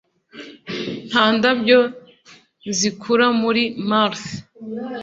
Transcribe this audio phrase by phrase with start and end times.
[1.09, 1.79] Nta ndabyo
[2.77, 4.21] zikura kuri Mars.